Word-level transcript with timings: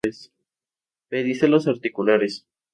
Pedicelos 1.11 1.67
articulares. 1.67 2.47